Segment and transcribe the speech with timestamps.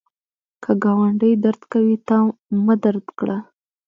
[0.63, 2.17] که ګاونډی درد کوي، تا
[2.65, 3.37] مه درد کړه